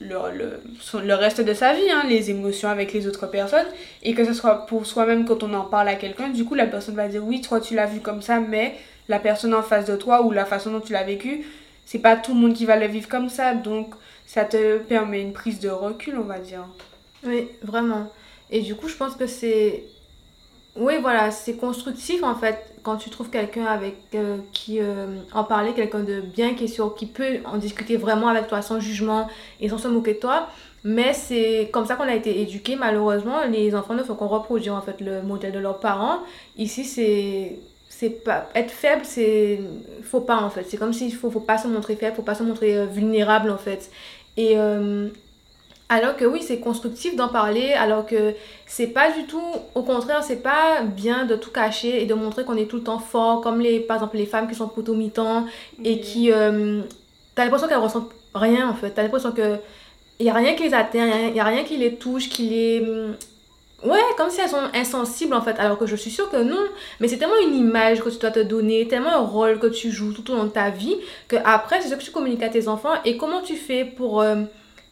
le, 0.00 0.16
le, 0.32 0.60
le 1.04 1.14
reste 1.14 1.40
de 1.42 1.52
sa 1.52 1.74
vie, 1.74 1.90
hein, 1.90 2.02
les 2.08 2.30
émotions 2.30 2.70
avec 2.70 2.92
les 2.92 3.06
autres 3.06 3.26
personnes. 3.26 3.66
Et 4.02 4.14
que 4.14 4.24
ce 4.24 4.32
soit 4.32 4.66
pour 4.66 4.86
soi-même 4.86 5.26
quand 5.26 5.42
on 5.42 5.52
en 5.54 5.64
parle 5.64 5.88
à 5.88 5.94
quelqu'un, 5.96 6.30
du 6.30 6.44
coup, 6.44 6.54
la 6.54 6.66
personne 6.66 6.94
va 6.94 7.08
dire 7.08 7.24
Oui, 7.24 7.40
toi, 7.40 7.60
tu 7.60 7.74
l'as 7.74 7.86
vu 7.86 8.00
comme 8.00 8.22
ça, 8.22 8.40
mais 8.40 8.76
la 9.08 9.18
personne 9.18 9.54
en 9.54 9.62
face 9.62 9.84
de 9.86 9.96
toi 9.96 10.22
ou 10.22 10.30
la 10.30 10.46
façon 10.46 10.70
dont 10.70 10.80
tu 10.80 10.92
l'as 10.92 11.04
vécu, 11.04 11.44
c'est 11.84 11.98
pas 11.98 12.16
tout 12.16 12.34
le 12.34 12.40
monde 12.40 12.54
qui 12.54 12.64
va 12.64 12.76
le 12.76 12.86
vivre 12.86 13.08
comme 13.08 13.28
ça, 13.28 13.54
donc 13.54 13.94
ça 14.24 14.44
te 14.44 14.78
permet 14.78 15.20
une 15.20 15.32
prise 15.32 15.60
de 15.60 15.68
recul, 15.68 16.16
on 16.16 16.22
va 16.24 16.38
dire. 16.38 16.64
Oui, 17.24 17.48
vraiment. 17.62 18.10
Et 18.50 18.60
du 18.60 18.74
coup, 18.76 18.88
je 18.88 18.94
pense 18.94 19.16
que 19.16 19.26
c'est... 19.26 19.84
Oui, 20.76 20.94
voilà, 21.00 21.30
c'est 21.32 21.56
constructif 21.56 22.22
en 22.22 22.34
fait 22.36 22.70
quand 22.82 22.96
tu 22.96 23.10
trouves 23.10 23.28
quelqu'un 23.28 23.66
avec 23.66 23.96
euh, 24.14 24.38
qui 24.52 24.80
euh, 24.80 25.18
en 25.32 25.44
parler, 25.44 25.72
quelqu'un 25.74 26.00
de 26.00 26.20
bien 26.20 26.54
qui 26.54 26.64
est 26.64 26.68
sûr, 26.68 26.94
qui 26.94 27.06
peut 27.06 27.38
en 27.44 27.56
discuter 27.58 27.96
vraiment 27.96 28.28
avec 28.28 28.46
toi 28.46 28.62
sans 28.62 28.78
jugement 28.80 29.28
et 29.60 29.68
sans 29.68 29.78
se 29.78 29.88
moquer 29.88 30.14
de 30.14 30.20
toi. 30.20 30.48
Mais 30.84 31.12
c'est 31.12 31.68
comme 31.72 31.84
ça 31.86 31.96
qu'on 31.96 32.04
a 32.04 32.14
été 32.14 32.40
éduqués. 32.40 32.76
Malheureusement, 32.76 33.44
les 33.50 33.74
enfants 33.74 33.94
ne 33.94 34.02
font 34.02 34.14
qu'on 34.14 34.28
reproduire 34.28 34.74
en 34.74 34.80
fait 34.80 35.00
le 35.00 35.22
modèle 35.22 35.52
de 35.52 35.58
leurs 35.58 35.80
parents. 35.80 36.20
Ici, 36.56 36.84
c'est 36.84 37.58
c'est 37.88 38.24
pas 38.24 38.48
être 38.54 38.70
faible, 38.70 39.02
c'est 39.04 39.60
faut 40.02 40.20
pas 40.20 40.40
en 40.40 40.50
fait. 40.50 40.64
C'est 40.68 40.76
comme 40.78 40.92
s'il 40.92 41.12
faut 41.14 41.30
faut 41.30 41.40
pas 41.40 41.58
se 41.58 41.68
montrer 41.68 41.96
faible, 41.96 42.16
faut 42.16 42.22
pas 42.22 42.36
se 42.36 42.44
montrer 42.44 42.78
euh, 42.78 42.86
vulnérable 42.86 43.50
en 43.50 43.58
fait. 43.58 43.90
Et 44.36 44.56
alors 45.90 46.16
que 46.16 46.24
oui, 46.24 46.40
c'est 46.40 46.60
constructif 46.60 47.16
d'en 47.16 47.26
parler, 47.26 47.72
alors 47.72 48.06
que 48.06 48.34
c'est 48.64 48.86
pas 48.86 49.10
du 49.10 49.24
tout, 49.24 49.42
au 49.74 49.82
contraire, 49.82 50.22
c'est 50.22 50.40
pas 50.40 50.82
bien 50.82 51.26
de 51.26 51.34
tout 51.34 51.50
cacher 51.50 52.00
et 52.00 52.06
de 52.06 52.14
montrer 52.14 52.44
qu'on 52.44 52.56
est 52.56 52.66
tout 52.66 52.76
le 52.76 52.84
temps 52.84 53.00
fort, 53.00 53.40
comme 53.40 53.60
les, 53.60 53.80
par 53.80 53.96
exemple 53.96 54.16
les 54.16 54.24
femmes 54.24 54.48
qui 54.48 54.54
sont 54.54 54.68
potomitans 54.68 55.46
et 55.84 55.98
qui, 55.98 56.30
euh, 56.30 56.82
t'as 57.34 57.42
l'impression 57.42 57.66
qu'elles 57.66 57.78
ressentent 57.78 58.12
rien 58.36 58.70
en 58.70 58.74
fait, 58.74 58.90
t'as 58.92 59.02
l'impression 59.02 59.32
que 59.32 59.56
y 60.20 60.30
a 60.30 60.34
rien 60.34 60.54
qui 60.54 60.62
les 60.62 60.74
atteint, 60.74 61.08
y 61.08 61.12
a, 61.12 61.28
y 61.30 61.40
a 61.40 61.44
rien 61.44 61.64
qui 61.64 61.76
les 61.76 61.96
touche, 61.96 62.28
qui 62.28 62.42
les, 62.42 62.80
hum, 62.88 63.16
ouais, 63.90 63.98
comme 64.16 64.30
si 64.30 64.40
elles 64.40 64.48
sont 64.48 64.70
insensibles 64.72 65.34
en 65.34 65.42
fait, 65.42 65.58
alors 65.58 65.76
que 65.76 65.86
je 65.86 65.96
suis 65.96 66.12
sûre 66.12 66.30
que 66.30 66.36
non, 66.36 66.62
mais 67.00 67.08
c'est 67.08 67.18
tellement 67.18 67.40
une 67.44 67.56
image 67.56 68.00
que 68.00 68.10
tu 68.10 68.18
dois 68.18 68.30
te 68.30 68.38
donner, 68.38 68.86
tellement 68.86 69.14
un 69.14 69.26
rôle 69.26 69.58
que 69.58 69.66
tu 69.66 69.90
joues 69.90 70.12
tout 70.12 70.30
au 70.30 70.36
long 70.36 70.44
de 70.44 70.50
ta 70.50 70.70
vie, 70.70 70.94
que 71.26 71.34
après 71.44 71.80
c'est 71.80 71.88
ce 71.88 71.96
que 71.96 72.02
tu 72.04 72.12
communiques 72.12 72.44
à 72.44 72.48
tes 72.48 72.68
enfants 72.68 72.94
et 73.04 73.16
comment 73.16 73.40
tu 73.40 73.56
fais 73.56 73.84
pour 73.84 74.20
euh, 74.20 74.44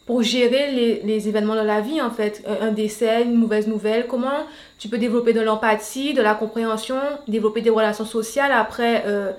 pour 0.08 0.22
gérer 0.22 0.72
les, 0.72 1.02
les 1.04 1.28
événements 1.28 1.54
de 1.54 1.66
la 1.74 1.82
vie, 1.82 2.00
en 2.00 2.10
fait. 2.10 2.42
Un, 2.46 2.68
un 2.68 2.72
décès, 2.72 3.24
une 3.24 3.34
mauvaise 3.34 3.66
nouvelle, 3.68 4.06
comment 4.06 4.40
tu 4.78 4.88
peux 4.88 4.96
développer 4.96 5.34
de 5.34 5.42
l'empathie, 5.42 6.14
de 6.14 6.22
la 6.22 6.34
compréhension, 6.34 6.96
développer 7.28 7.60
des 7.60 7.68
relations 7.68 8.06
sociales 8.06 8.50
après, 8.52 9.04
euh, 9.06 9.32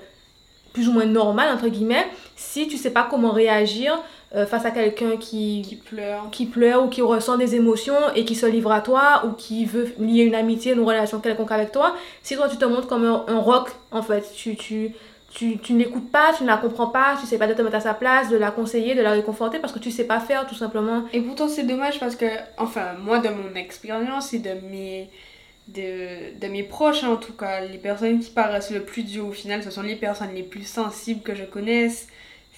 plus 0.72 0.88
ou 0.88 0.92
moins 0.92 1.06
normales, 1.06 1.52
entre 1.52 1.66
guillemets, 1.66 2.06
si 2.36 2.68
tu 2.68 2.76
sais 2.76 2.90
pas 2.90 3.08
comment 3.10 3.32
réagir 3.32 4.00
euh, 4.36 4.46
face 4.46 4.64
à 4.64 4.70
quelqu'un 4.70 5.16
Qui 5.16 5.62
qui, 5.68 5.74
pleure. 5.74 6.28
qui 6.30 6.46
pleure 6.46 6.84
ou 6.84 6.88
qui 6.88 7.02
ressent 7.02 7.36
des 7.36 7.56
émotions 7.56 8.00
et 8.14 8.24
qui 8.24 8.36
se 8.36 8.46
livre 8.46 8.70
à 8.70 8.80
toi 8.80 9.24
ou 9.26 9.32
qui 9.32 9.64
veut 9.64 9.88
lier 9.98 10.22
une 10.22 10.36
amitié, 10.36 10.72
une 10.74 10.84
relation 10.84 11.18
quelconque 11.18 11.50
avec 11.50 11.72
toi. 11.72 11.96
Si 12.22 12.36
toi, 12.36 12.48
tu 12.48 12.58
te 12.58 12.64
montres 12.64 12.86
comme 12.86 13.04
un, 13.04 13.24
un 13.26 13.40
roc, 13.40 13.70
en 13.90 14.02
fait, 14.02 14.24
tu... 14.36 14.54
tu 14.54 14.94
tu, 15.30 15.58
tu 15.58 15.72
ne 15.74 15.78
l'écoutes 15.78 16.10
pas, 16.10 16.32
tu 16.36 16.42
ne 16.42 16.48
la 16.48 16.56
comprends 16.56 16.88
pas, 16.88 17.16
tu 17.20 17.26
sais 17.26 17.38
pas 17.38 17.46
de 17.46 17.54
te 17.54 17.62
mettre 17.62 17.76
à 17.76 17.80
sa 17.80 17.94
place, 17.94 18.28
de 18.28 18.36
la 18.36 18.50
conseiller, 18.50 18.94
de 18.94 19.02
la 19.02 19.12
réconforter 19.12 19.58
parce 19.58 19.72
que 19.72 19.78
tu 19.78 19.90
sais 19.90 20.04
pas 20.04 20.20
faire 20.20 20.46
tout 20.46 20.54
simplement. 20.54 21.04
Et 21.12 21.20
pourtant, 21.20 21.48
c'est 21.48 21.62
dommage 21.62 22.00
parce 22.00 22.16
que, 22.16 22.26
enfin, 22.58 22.94
moi, 23.00 23.20
de 23.20 23.28
mon 23.28 23.54
expérience 23.54 24.34
et 24.34 24.40
de 24.40 24.54
mes, 24.70 25.08
de, 25.68 26.38
de 26.38 26.46
mes 26.48 26.64
proches, 26.64 27.04
en 27.04 27.16
tout 27.16 27.32
cas, 27.32 27.60
les 27.60 27.78
personnes 27.78 28.18
qui 28.20 28.30
paraissent 28.30 28.72
le 28.72 28.82
plus 28.82 29.04
dures 29.04 29.28
au 29.28 29.32
final, 29.32 29.62
ce 29.62 29.70
sont 29.70 29.82
les 29.82 29.96
personnes 29.96 30.34
les 30.34 30.42
plus 30.42 30.66
sensibles 30.66 31.22
que 31.22 31.34
je 31.34 31.44
connaisse. 31.44 32.08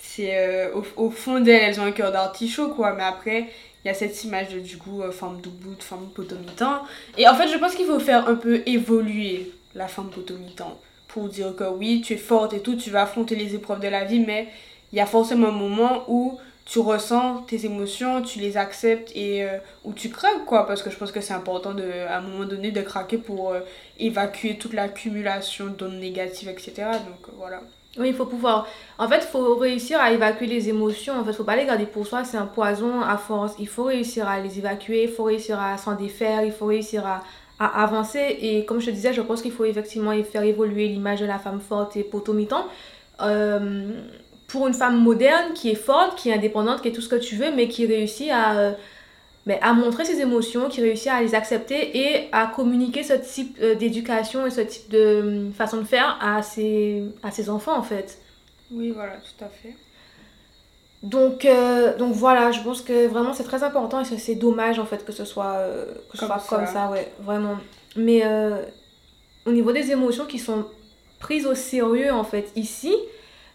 C'est 0.01 0.37
euh, 0.37 0.75
au, 0.75 1.07
au 1.07 1.11
fond 1.11 1.41
d'elles, 1.41 1.63
elles 1.63 1.81
ont 1.81 1.85
un 1.85 1.93
cœur 1.93 2.11
d'artichaut, 2.11 2.71
quoi. 2.71 2.95
Mais 2.95 3.05
après, 3.05 3.49
il 3.85 3.89
y 3.89 3.91
a 3.91 3.95
cette 3.95 4.25
image 4.25 4.49
de, 4.49 4.61
du 4.61 4.79
coup, 4.79 5.03
euh, 5.03 5.13
femme 5.13 5.41
doubout, 5.43 5.81
femme 5.81 6.09
potomitan. 6.15 6.83
Et 7.19 7.29
en 7.29 7.35
fait, 7.35 7.49
je 7.49 7.59
pense 7.59 7.75
qu'il 7.75 7.87
faut 7.87 8.01
faire 8.01 8.29
un 8.29 8.35
peu 8.35 8.63
évoluer 8.67 9.53
la 9.75 9.89
femme 9.89 10.11
potomitan 10.11 10.79
pour 11.12 11.29
dire 11.29 11.55
que 11.55 11.64
oui, 11.64 12.03
tu 12.05 12.14
es 12.14 12.17
forte 12.17 12.55
et 12.55 12.61
tout, 12.61 12.76
tu 12.76 12.90
vas 12.90 13.02
affronter 13.02 13.37
les 13.37 13.54
épreuves 13.54 13.81
de 13.81 13.88
la 13.88 14.04
vie, 14.04 14.21
mais 14.21 14.49
il 14.92 14.97
y 14.97 15.00
a 15.00 15.07
forcément 15.07 15.49
un 15.49 15.52
moment 15.52 16.04
où 16.09 16.38
tu 16.64 16.78
ressens 16.78 17.42
tes 17.49 17.66
émotions, 17.66 18.23
tu 18.23 18.38
les 18.38 18.57
acceptes 18.57 19.11
et 19.14 19.45
euh, 19.45 19.59
où 19.85 19.92
tu 19.92 20.11
craques 20.11 20.45
quoi 20.47 20.66
parce 20.66 20.83
que 20.83 20.90
je 20.90 20.97
pense 20.97 21.11
que 21.11 21.21
c'est 21.21 21.35
important 21.35 21.75
de 21.75 21.85
à 22.09 22.19
un 22.19 22.21
moment 22.21 22.45
donné 22.45 22.71
de 22.71 22.81
craquer 22.83 23.19
pour 23.19 23.50
euh, 23.50 23.61
évacuer 23.99 24.57
toute 24.59 24.73
l'accumulation 24.73 25.66
d'ondes 25.66 25.99
négatives 25.99 26.49
etc 26.49 26.73
donc 26.76 27.28
euh, 27.28 27.33
voilà 27.37 27.61
Oui, 27.99 28.09
il 28.09 28.14
faut 28.14 28.26
pouvoir. 28.26 28.66
En 28.97 29.09
fait, 29.09 29.19
il 29.26 29.31
faut 29.35 29.57
réussir 29.57 30.00
à 30.00 30.12
évacuer 30.12 30.47
les 30.47 30.69
émotions. 30.69 31.14
En 31.19 31.25
fait, 31.25 31.35
faut 31.35 31.45
pas 31.45 31.57
les 31.57 31.66
garder 31.66 31.85
pour 31.85 32.07
soi, 32.07 32.25
c'est 32.25 32.38
un 32.38 32.47
poison 32.47 33.02
à 33.02 33.19
force. 33.19 33.52
Il 33.59 33.69
faut 33.69 33.85
réussir 33.85 34.26
à 34.26 34.40
les 34.40 34.59
évacuer, 34.59 35.02
il 35.02 35.11
faut 35.11 35.25
réussir 35.25 35.61
à 35.61 35.76
s'en 35.76 35.95
défaire, 35.95 36.42
il 36.42 36.52
faut 36.52 36.66
réussir 36.66 37.04
à, 37.07 37.23
avancer. 37.66 38.37
Et 38.40 38.64
comme 38.64 38.81
je 38.81 38.87
te 38.87 38.90
disais, 38.90 39.12
je 39.12 39.21
pense 39.21 39.42
qu'il 39.42 39.52
faut 39.52 39.64
effectivement 39.64 40.12
faire 40.25 40.42
évoluer 40.42 40.88
l'image 40.88 41.21
de 41.21 41.26
la 41.26 41.38
femme 41.38 41.61
forte 41.61 41.97
et 41.97 42.04
potomitan. 42.04 42.66
Euh, 43.21 43.90
pour 44.52 44.69
une 44.69 44.75
femme 44.75 45.00
moderne 45.00 45.54
qui 45.54 45.71
est 45.71 45.75
forte, 45.75 46.19
qui 46.19 46.28
est 46.28 46.35
indépendante, 46.35 46.83
qui 46.83 46.88
est 46.88 46.92
tout 46.92 47.00
ce 47.00 47.09
que 47.09 47.16
tu 47.16 47.37
veux, 47.37 47.54
mais 47.54 47.69
qui 47.69 47.87
réussit 47.87 48.31
à, 48.31 48.59
euh, 48.59 48.73
ben, 49.47 49.59
à 49.62 49.73
montrer 49.73 50.04
ses 50.04 50.21
émotions, 50.21 50.69
qui 50.69 50.83
réussit 50.83 51.09
à 51.09 51.23
les 51.23 51.35
accepter 51.35 51.97
et 51.97 52.28
à 52.33 52.47
communiquer 52.47 53.02
ce 53.02 53.14
type 53.14 53.57
euh, 53.62 53.75
d'éducation 53.75 54.47
et 54.47 54.50
ce 54.50 54.61
type 54.61 54.90
de 54.90 54.99
euh, 54.99 55.50
façon 55.52 55.78
de 55.78 55.85
faire 55.85 56.19
à 56.21 56.42
ses, 56.42 57.02
à 57.23 57.31
ses 57.31 57.49
enfants 57.49 57.76
en 57.76 57.83
fait. 57.83 58.19
oui 58.71 58.90
voilà 58.90 59.14
tout 59.14 59.45
à 59.45 59.49
fait 59.49 59.75
Donc, 61.02 61.44
euh, 61.44 61.97
donc 61.97 62.12
voilà, 62.12 62.52
je 62.52 62.61
pense 62.61 62.80
que 62.80 63.09
vraiment 63.09 63.32
c'est 63.32 63.42
très 63.44 63.64
important 63.64 64.00
et 64.00 64.04
c'est 64.04 64.37
dommage 64.37 64.78
en 64.78 64.87
fait 64.87 65.04
que 65.04 65.12
ce 65.12 65.25
soit, 65.25 65.56
euh, 65.56 65.87
que 66.11 66.16
ce 66.16 66.25
Comme 66.25 66.38
soit 66.38 66.56
comme 66.59 66.66
ça. 66.66 66.73
ça, 66.73 66.90
ouais, 66.90 67.11
vraiment. 67.21 67.56
Mais 67.97 68.23
euh, 68.25 68.62
au 69.44 69.50
niveau 69.50 69.73
des 69.73 69.90
émotions 69.90 70.26
qui 70.26 70.38
sont 70.38 70.66
prises 71.18 71.47
au 71.47 71.56
sérieux 71.56 72.12
en 72.12 72.23
fait 72.23 72.52
ici, 72.54 72.94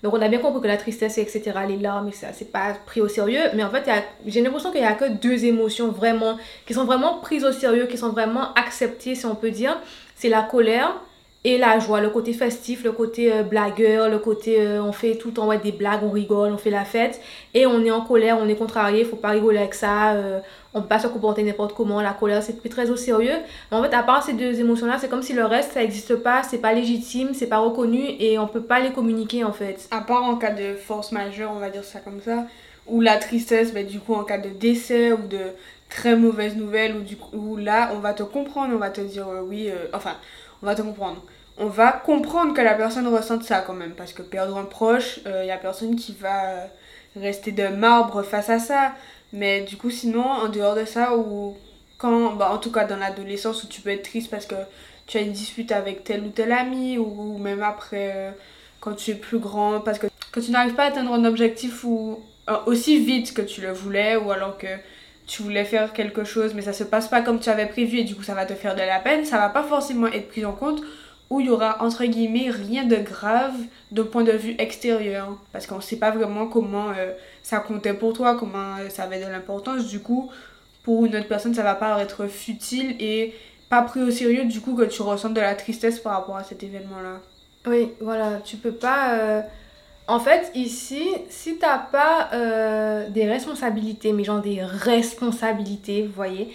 donc 0.04 0.13
on 0.13 0.22
a 0.22 0.27
bien 0.27 0.39
compris 0.39 0.62
que 0.62 0.68
la 0.68 0.75
tristesse, 0.75 1.18
etc., 1.18 1.54
les 1.68 1.77
larmes, 1.77 2.12
ça 2.12 2.34
c'est 2.34 2.51
pas 2.51 2.74
pris 2.86 3.00
au 3.00 3.08
sérieux, 3.08 3.42
mais 3.56 3.63
en 3.63 3.70
fait 3.70 3.89
j'ai 4.25 4.42
l'impression 4.42 4.72
qu'il 4.72 4.82
y 4.82 4.86
a 4.86 4.94
que 4.94 5.10
deux 5.10 5.46
émotions 5.46 5.88
vraiment, 5.88 6.38
qui 6.66 6.74
sont 6.74 6.84
vraiment 6.84 7.20
prises 7.20 7.46
au 7.46 7.54
sérieux, 7.54 7.88
qui 7.88 7.98
sont 7.98 8.10
vraiment 8.10 8.54
acceptées 8.56 9.16
si 9.16 9.25
on 9.25 9.36
peut 9.36 9.51
dire, 9.51 9.80
c'est 10.16 10.30
la 10.30 10.42
colère 10.44 11.00
et 11.48 11.58
la 11.58 11.80
joie, 11.80 12.01
le 12.01 12.10
côté 12.10 12.34
festif, 12.34 12.84
le 12.84 12.92
côté 12.92 13.32
euh, 13.32 13.42
blagueur, 13.42 14.10
le 14.10 14.20
côté 14.20 14.60
euh, 14.60 14.84
on 14.84 14.92
fait 14.92 15.16
tout 15.16 15.30
le 15.30 15.34
temps 15.36 15.48
ouais, 15.48 15.58
des 15.58 15.72
blagues, 15.72 16.01
on 16.04 16.10
rigole, 16.10 16.51
on 16.51 16.58
fait 16.58 16.70
la 16.70 16.84
fête. 16.84 17.22
Et 17.54 17.66
on 17.66 17.86
est 17.86 17.92
en 17.92 18.01
colère, 18.01 18.38
on 18.38 18.50
est 18.50 18.56
contrarié, 18.56 19.06
faut 19.06 19.16
pas 19.16 19.30
rigoler 19.30 19.60
avec 19.60 19.74
ça. 19.74 20.12
Euh, 20.12 20.42
on 20.74 20.82
peut 20.82 20.89
pas 20.89 21.00
se 21.00 21.08
comporter 21.08 21.44
n'importe 21.44 21.74
comment. 21.74 22.01
La 22.01 22.12
colère, 22.12 22.44
c'est 22.44 22.58
pris 22.58 22.68
très 22.68 22.89
au 22.89 22.98
sérieux. 22.98 23.38
Mais 23.72 23.77
en 23.77 23.82
fait, 23.82 23.94
à 23.94 24.04
part 24.04 24.24
ces 24.24 24.34
deux 24.34 24.60
émotions-là, 24.60 24.98
c'est 25.00 25.08
comme 25.08 25.22
si 25.22 25.32
le 25.32 25.46
reste, 25.46 25.72
ça 25.72 25.80
n'existe 25.80 26.18
pas, 26.18 26.44
c'est 26.44 26.58
pas 26.58 26.74
légitime, 26.74 27.30
c'est 27.34 27.48
pas 27.48 27.60
reconnu 27.60 28.04
et 28.20 28.38
on 28.38 28.48
peut 28.48 28.63
pas 28.63 28.82
les 28.82 28.92
communiquer 28.92 29.46
en 29.46 29.54
fait. 29.54 29.88
À 29.89 30.01
part 30.01 30.24
en 30.24 30.36
cas 30.36 30.51
de 30.51 30.75
force 30.75 31.13
majeure, 31.13 31.54
on 31.56 31.60
va 31.60 31.70
dire 31.70 31.86
ça 31.86 32.00
comme 32.01 32.20
ça, 32.20 32.46
ou 32.88 33.00
la 33.00 33.16
tristesse, 33.16 33.74
ben, 33.74 33.88
du 33.88 34.01
coup, 34.01 34.16
en 34.16 34.25
cas 34.25 34.38
de 34.38 34.50
décès 34.50 35.13
ou 35.13 35.25
de 35.27 35.54
très 35.88 36.18
mauvaise 36.18 36.58
nouvelle, 36.58 36.98
ou 36.98 37.04
du 37.04 37.16
coup, 37.16 37.56
là, 37.56 37.92
on 37.96 38.00
va 38.00 38.12
te 38.12 38.24
comprendre, 38.24 38.74
on 38.75 38.80
va 38.80 38.89
te 38.89 39.00
dire 39.00 39.27
oui, 39.46 39.70
enfin, 39.94 40.18
on 40.62 40.66
va 40.66 40.75
te 40.75 40.82
comprendre 40.82 41.24
on 41.58 41.68
va 41.68 41.92
comprendre 41.92 42.54
que 42.54 42.62
la 42.62 42.76
personne 42.76 43.08
ressente 43.08 43.44
ça 43.44 43.62
quand 43.62 43.74
même. 43.74 43.92
Parce 43.92 44.14
que 44.14 44.22
perdre 44.22 44.58
un 44.58 44.66
proche, 44.66 45.20
il 45.26 45.32
euh, 45.32 45.44
n'y 45.46 45.52
a 45.52 45.58
personne 45.58 45.96
qui 45.96 46.16
va 46.20 46.68
rester 47.16 47.52
de 47.52 47.68
marbre 47.68 48.24
face 48.24 48.50
à 48.50 48.60
ça. 48.60 48.94
Mais 49.34 49.62
du 49.62 49.78
coup, 49.78 49.90
sinon, 49.90 50.24
en 50.24 50.50
dehors 50.50 50.76
de 50.76 50.86
ça, 50.86 51.18
ou 51.18 51.58
quand, 51.98 52.34
bah, 52.34 52.52
en 52.52 52.58
tout 52.58 52.72
cas 52.72 52.86
dans 52.86 52.98
l'adolescence 52.98 53.64
où 53.64 53.68
tu 53.68 53.82
peux 53.82 53.90
être 53.90 54.04
triste 54.04 54.30
parce 54.30 54.46
que 54.46 54.56
tu 55.08 55.18
as 55.18 55.22
une 55.22 55.32
dispute 55.32 55.72
avec 55.72 56.04
tel 56.04 56.24
ou 56.24 56.30
tel 56.30 56.52
ami, 56.52 56.98
ou, 56.98 57.38
même 57.38 57.64
après, 57.64 58.12
euh, 58.16 58.32
quand 58.80 58.94
tu 58.94 59.12
es 59.12 59.16
plus 59.16 59.40
grand, 59.40 59.80
parce 59.80 60.00
que 60.00 60.08
quand 60.32 60.42
tu 60.42 60.52
n'arrives 60.52 60.76
pas 60.76 60.84
à 60.84 60.88
atteindre 60.88 61.14
un 61.14 61.26
objectif 61.26 61.86
euh, 61.86 62.16
aussi 62.66 63.00
vite 63.04 63.34
que 63.34 63.42
tu 63.42 63.62
le 63.62 63.72
voulais, 63.72 64.16
ou 64.16 64.32
alors 64.32 64.58
que 64.58 64.68
tu 65.26 65.42
voulais 65.42 65.66
faire 65.66 65.92
quelque 65.94 66.24
chose, 66.24 66.54
mais 66.54 66.62
ça 66.62 66.74
se 66.74 66.84
passe 66.84 67.08
pas 67.08 67.22
comme 67.22 67.40
tu 67.40 67.50
avais 67.50 67.66
prévu 67.66 67.98
et 68.00 68.04
du 68.06 68.16
coup 68.16 68.24
ça 68.24 68.34
va 68.34 68.46
te 68.46 68.54
faire 68.54 68.76
de 68.76 68.82
la 68.82 69.00
peine, 69.00 69.26
ça 69.26 69.38
va 69.38 69.50
pas 69.50 69.64
forcément 69.64 70.08
être 70.08 70.30
pris 70.30 70.46
en 70.46 70.54
compte 70.54 70.82
où 71.30 71.40
il 71.40 71.48
y 71.48 71.50
aura 71.50 71.84
entre 71.84 72.06
guillemets 72.06 72.50
rien 72.50 72.86
de 72.86 72.96
grave 72.96 73.56
d'un 73.92 74.04
point 74.04 74.24
de 74.24 74.32
vue 74.32 74.56
extérieur 74.60 75.38
parce 75.52 75.68
qu'on 75.68 75.82
sait 75.82 75.98
pas 75.98 76.12
vraiment 76.12 76.48
comment 76.48 76.90
euh, 76.90 77.12
ça 77.44 77.60
comptait 77.60 77.94
pour 77.94 78.14
toi, 78.14 78.38
comment 78.38 78.78
euh, 78.78 78.90
ça 78.90 79.04
avait 79.04 79.20
de 79.20 79.30
l'importance. 79.30 79.88
Du 79.88 80.00
coup, 80.00 80.32
pour 80.84 81.06
une 81.06 81.16
autre 81.16 81.28
personne, 81.28 81.54
ça 81.54 81.64
va 81.64 81.76
pas 81.76 82.02
être 82.02 82.28
futile 82.28 82.96
et 83.00 83.34
pas 83.70 83.82
pris 83.82 84.02
au 84.02 84.12
sérieux 84.12 84.46
du 84.46 84.62
coup 84.62 84.76
que 84.76 84.84
tu 84.84 85.02
ressens 85.02 85.32
de 85.32 85.42
la 85.42 85.56
tristesse 85.56 86.00
par 86.00 86.14
rapport 86.14 86.38
à 86.38 86.44
cet 86.44 86.64
événement-là. 86.64 87.20
Oui, 87.66 87.92
voilà, 88.00 88.40
tu 88.46 88.56
peux 88.56 88.72
pas. 88.72 89.14
Euh, 89.16 89.42
en 90.08 90.22
fait, 90.22 90.52
ici, 90.56 91.04
si 91.30 91.58
t'as 91.58 91.80
pas 91.80 92.30
des 93.10 93.28
responsabilités, 93.28 94.14
mais 94.14 94.24
genre 94.24 94.40
des 94.40 94.64
responsabilités, 94.64 96.10
voyez, 96.16 96.54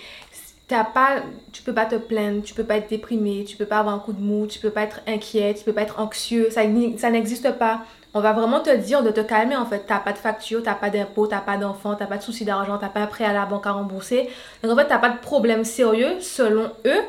t'as 0.69 0.85
pas, 0.85 1.23
tu 1.53 1.63
peux 1.63 1.75
pas 1.75 1.87
te 1.87 1.97
plaindre, 1.97 2.43
tu 2.43 2.55
peux 2.55 2.65
pas 2.65 2.77
être 2.77 2.89
déprimé, 2.89 3.45
tu 3.45 3.57
peux 3.57 3.67
pas 3.67 3.79
avoir 3.79 3.95
un 3.95 3.99
coup 3.99 4.13
de 4.13 4.21
mou, 4.21 4.47
tu 4.47 4.59
peux 4.59 4.71
pas 4.71 4.83
être 4.83 5.01
inquiet, 5.07 5.55
tu 5.55 5.65
peux 5.65 5.73
pas 5.73 5.83
être 5.83 6.01
anxieux, 6.01 6.49
ça, 6.51 6.65
n'existe 6.65 7.53
pas. 7.59 7.83
On 8.15 8.21
va 8.21 8.33
vraiment 8.33 8.61
te 8.61 8.75
dire 8.75 9.03
de 9.03 9.11
te 9.11 9.21
calmer 9.21 9.57
en 9.57 9.65
fait. 9.65 9.85
T'as 9.87 9.99
pas 9.99 10.13
de 10.13 10.19
facture, 10.19 10.63
t'as 10.63 10.75
pas 10.75 10.91
d'impôt, 10.91 11.27
t'as 11.27 11.41
pas 11.41 11.57
d'enfant, 11.57 11.95
t'as 11.95 12.07
pas 12.07 12.19
de 12.19 12.23
soucis 12.23 12.45
d'argent, 12.45 12.77
t'as 12.79 12.91
pas 12.91 13.01
un 13.01 13.07
prêt 13.07 13.25
à 13.25 13.33
la 13.33 13.47
banque 13.47 13.67
à 13.67 13.73
rembourser. 13.73 14.29
Donc 14.63 14.73
en 14.73 14.77
fait, 14.77 14.87
t'as 14.87 14.99
pas 14.99 15.11
de 15.11 15.19
problème 15.19 15.65
sérieux 15.65 16.21
selon 16.21 16.71
eux. 16.87 17.01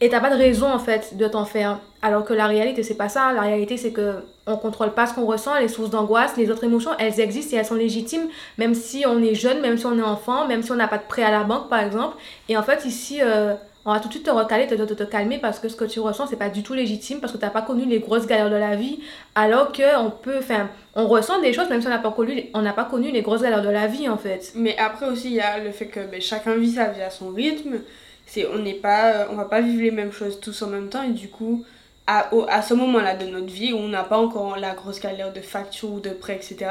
Et 0.00 0.10
t'as 0.10 0.20
pas 0.20 0.30
de 0.30 0.36
raison 0.36 0.70
en 0.70 0.78
fait 0.78 1.16
de 1.16 1.26
t'en 1.26 1.44
faire. 1.46 1.80
Alors 2.02 2.24
que 2.24 2.34
la 2.34 2.46
réalité, 2.46 2.82
c'est 2.82 2.96
pas 2.96 3.08
ça. 3.08 3.32
La 3.32 3.42
réalité, 3.42 3.76
c'est 3.76 3.92
que 3.92 4.16
on 4.46 4.56
contrôle 4.56 4.92
pas 4.92 5.06
ce 5.06 5.14
qu'on 5.14 5.24
ressent, 5.24 5.58
les 5.58 5.68
sources 5.68 5.90
d'angoisse, 5.90 6.36
les 6.36 6.50
autres 6.50 6.64
émotions, 6.64 6.92
elles 6.98 7.18
existent 7.18 7.56
et 7.56 7.60
elles 7.60 7.66
sont 7.66 7.74
légitimes, 7.74 8.28
même 8.58 8.74
si 8.74 9.04
on 9.06 9.22
est 9.22 9.34
jeune, 9.34 9.60
même 9.60 9.76
si 9.76 9.86
on 9.86 9.98
est 9.98 10.02
enfant, 10.02 10.46
même 10.46 10.62
si 10.62 10.70
on 10.70 10.76
n'a 10.76 10.86
pas 10.86 10.98
de 10.98 11.04
prêt 11.04 11.22
à 11.22 11.30
la 11.30 11.44
banque 11.44 11.68
par 11.68 11.80
exemple. 11.80 12.16
Et 12.48 12.56
en 12.56 12.62
fait, 12.62 12.84
ici, 12.84 13.20
euh, 13.22 13.54
on 13.86 13.92
va 13.92 14.00
tout 14.00 14.08
de 14.08 14.12
suite 14.12 14.26
te 14.26 14.30
recaler, 14.30 14.66
te, 14.66 14.74
te, 14.74 14.94
te, 14.94 15.02
calmer 15.04 15.38
parce 15.38 15.58
que 15.58 15.68
ce 15.68 15.76
que 15.76 15.84
tu 15.84 15.98
ressens, 16.00 16.26
c'est 16.26 16.36
pas 16.36 16.50
du 16.50 16.62
tout 16.62 16.74
légitime 16.74 17.20
parce 17.20 17.32
que 17.32 17.38
t'as 17.38 17.50
pas 17.50 17.62
connu 17.62 17.86
les 17.86 18.00
grosses 18.00 18.26
galères 18.26 18.50
de 18.50 18.56
la 18.56 18.76
vie. 18.76 19.00
Alors 19.34 19.72
que 19.72 19.98
on 19.98 20.10
peut, 20.10 20.38
enfin, 20.38 20.68
on 20.94 21.06
ressent 21.06 21.40
des 21.40 21.52
choses 21.52 21.70
même 21.70 21.80
si 21.80 21.86
on 21.86 21.90
n'a 21.90 21.98
pas 21.98 22.10
connu, 22.10 22.50
on 22.52 22.60
n'a 22.62 22.74
pas 22.74 22.84
connu 22.84 23.10
les 23.10 23.22
grosses 23.22 23.42
galères 23.42 23.62
de 23.62 23.70
la 23.70 23.86
vie 23.86 24.08
en 24.08 24.18
fait. 24.18 24.52
Mais 24.54 24.76
après 24.76 25.06
aussi, 25.06 25.28
il 25.28 25.34
y 25.34 25.40
a 25.40 25.58
le 25.58 25.70
fait 25.70 25.86
que 25.86 26.00
ben, 26.00 26.20
chacun 26.20 26.54
vit 26.56 26.72
sa 26.72 26.88
vie 26.88 27.00
à 27.00 27.10
son 27.10 27.30
rythme 27.30 27.78
c'est 28.26 28.46
on 28.46 28.58
n'est 28.58 28.74
pas 28.74 29.12
euh, 29.12 29.26
on 29.30 29.36
va 29.36 29.44
pas 29.46 29.60
vivre 29.60 29.82
les 29.82 29.90
mêmes 29.90 30.12
choses 30.12 30.40
tous 30.40 30.60
en 30.62 30.68
même 30.68 30.88
temps 30.88 31.02
et 31.02 31.12
du 31.12 31.28
coup 31.28 31.64
à, 32.06 32.30
à 32.48 32.62
ce 32.62 32.74
moment-là 32.74 33.16
de 33.16 33.26
notre 33.26 33.52
vie 33.52 33.72
où 33.72 33.78
on 33.78 33.88
n'a 33.88 34.04
pas 34.04 34.18
encore 34.18 34.56
la 34.58 34.74
grosse 34.74 35.00
galère 35.00 35.32
de 35.32 35.40
facture 35.40 35.92
ou 35.92 36.00
de 36.00 36.10
prêt 36.10 36.36
etc 36.36 36.70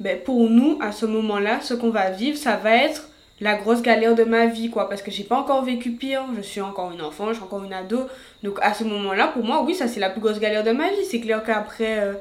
ben 0.00 0.18
pour 0.22 0.48
nous 0.50 0.78
à 0.80 0.92
ce 0.92 1.06
moment-là 1.06 1.60
ce 1.60 1.74
qu'on 1.74 1.90
va 1.90 2.10
vivre 2.10 2.36
ça 2.36 2.56
va 2.56 2.76
être 2.76 3.08
la 3.40 3.56
grosse 3.56 3.82
galère 3.82 4.14
de 4.14 4.24
ma 4.24 4.46
vie 4.46 4.70
quoi. 4.70 4.88
Parce 4.88 5.02
que 5.02 5.10
j'ai 5.10 5.24
pas 5.24 5.36
encore 5.38 5.64
vécu 5.64 5.92
pire 5.92 6.22
je 6.36 6.40
suis 6.40 6.60
encore 6.60 6.92
une 6.92 7.02
enfant 7.02 7.28
je 7.28 7.34
suis 7.34 7.42
encore 7.42 7.64
une 7.64 7.72
ado. 7.72 8.06
Donc 8.42 8.58
à 8.62 8.74
ce 8.74 8.84
moment-là 8.84 9.28
pour 9.28 9.44
moi 9.44 9.62
oui 9.62 9.74
ça 9.74 9.88
c'est 9.88 10.00
la 10.00 10.10
plus 10.10 10.20
grosse 10.20 10.40
galère 10.40 10.64
de 10.64 10.72
ma 10.72 10.90
vie. 10.90 11.04
C'est 11.04 11.20
clair 11.20 11.42
qu'après 11.44 11.98
euh, 11.98 12.14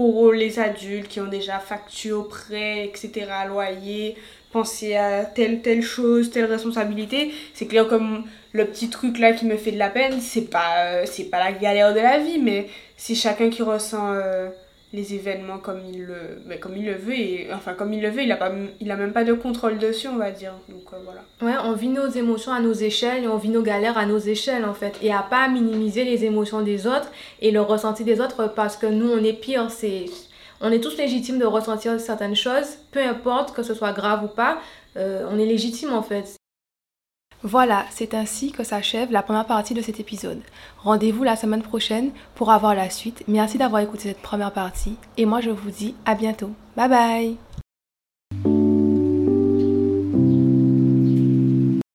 pour 0.00 0.32
les 0.32 0.58
adultes 0.58 1.08
qui 1.08 1.20
ont 1.20 1.28
déjà 1.28 1.58
facture 1.58 2.26
prêt 2.26 2.86
etc 2.86 3.26
loyer 3.46 4.16
penser 4.50 4.96
à 4.96 5.26
telle 5.26 5.60
telle 5.60 5.82
chose, 5.82 6.30
telle 6.30 6.46
responsabilité. 6.46 7.32
C'est 7.52 7.66
clair 7.66 7.86
comme 7.86 8.24
le 8.52 8.64
petit 8.64 8.88
truc 8.88 9.18
là 9.18 9.34
qui 9.34 9.44
me 9.44 9.58
fait 9.58 9.72
de 9.72 9.78
la 9.78 9.90
peine, 9.90 10.22
c'est 10.22 10.48
pas 10.48 10.86
euh, 10.86 11.04
c'est 11.04 11.24
pas 11.24 11.38
la 11.38 11.52
galère 11.52 11.92
de 11.92 12.00
la 12.00 12.18
vie, 12.18 12.38
mais 12.38 12.68
c'est 12.96 13.14
chacun 13.14 13.50
qui 13.50 13.62
ressent 13.62 14.14
euh, 14.14 14.48
les 14.92 15.14
événements 15.14 15.58
comme 15.58 15.80
il 15.92 16.04
le 16.04 16.42
mais 16.46 16.58
comme 16.58 16.76
il 16.76 16.84
le 16.84 16.94
veut 16.94 17.14
et 17.14 17.48
enfin 17.52 17.74
comme 17.74 17.92
il 17.92 18.02
le 18.02 18.10
veut, 18.10 18.22
il 18.22 18.32
a 18.32 18.36
pas 18.36 18.50
il 18.80 18.90
a 18.90 18.96
même 18.96 19.12
pas 19.12 19.24
de 19.24 19.32
contrôle 19.32 19.78
dessus, 19.78 20.08
on 20.08 20.16
va 20.16 20.30
dire. 20.30 20.52
Donc 20.68 20.82
euh, 20.92 20.96
voilà. 21.04 21.22
Ouais, 21.42 21.60
on 21.64 21.74
vit 21.74 21.88
nos 21.88 22.08
émotions 22.08 22.52
à 22.52 22.60
nos 22.60 22.72
échelles 22.72 23.24
et 23.24 23.28
on 23.28 23.36
vit 23.36 23.50
nos 23.50 23.62
galères 23.62 23.98
à 23.98 24.06
nos 24.06 24.18
échelles 24.18 24.64
en 24.64 24.74
fait 24.74 24.96
et 25.02 25.12
à 25.12 25.22
pas 25.22 25.48
minimiser 25.48 26.04
les 26.04 26.24
émotions 26.24 26.62
des 26.62 26.86
autres 26.86 27.10
et 27.40 27.50
le 27.50 27.60
ressenti 27.60 28.04
des 28.04 28.20
autres 28.20 28.52
parce 28.54 28.76
que 28.76 28.86
nous 28.86 29.10
on 29.10 29.22
est 29.22 29.32
pire, 29.32 29.70
c'est 29.70 30.06
on 30.60 30.72
est 30.72 30.80
tous 30.80 30.96
légitimes 30.96 31.38
de 31.38 31.46
ressentir 31.46 31.98
certaines 32.00 32.36
choses, 32.36 32.76
peu 32.90 33.00
importe 33.00 33.54
que 33.54 33.62
ce 33.62 33.74
soit 33.74 33.92
grave 33.92 34.24
ou 34.24 34.28
pas, 34.28 34.58
euh, 34.96 35.26
on 35.30 35.38
est 35.38 35.46
légitime 35.46 35.92
en 35.92 36.02
fait. 36.02 36.39
Voilà, 37.42 37.86
c'est 37.90 38.14
ainsi 38.14 38.52
que 38.52 38.64
s'achève 38.64 39.10
la 39.10 39.22
première 39.22 39.46
partie 39.46 39.74
de 39.74 39.80
cet 39.80 39.98
épisode. 39.98 40.40
Rendez-vous 40.78 41.24
la 41.24 41.36
semaine 41.36 41.62
prochaine 41.62 42.10
pour 42.34 42.50
avoir 42.50 42.74
la 42.74 42.90
suite. 42.90 43.24
Merci 43.28 43.56
d'avoir 43.56 43.80
écouté 43.80 44.08
cette 44.08 44.22
première 44.22 44.52
partie 44.52 44.96
et 45.16 45.24
moi 45.24 45.40
je 45.40 45.50
vous 45.50 45.70
dis 45.70 45.94
à 46.04 46.14
bientôt. 46.14 46.50
Bye 46.76 46.88
bye 46.88 47.49